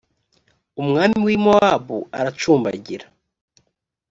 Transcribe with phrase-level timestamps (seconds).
[0.81, 3.05] umwami wi mowabu aracumbagira.